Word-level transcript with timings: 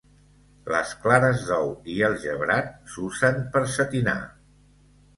Les 0.75 0.93
clares 1.03 1.43
d'ou 1.51 1.69
i 1.97 1.99
el 2.09 2.17
gebrat 2.25 2.75
s'usen 2.95 3.41
per 3.55 3.67
setinar. 3.79 4.21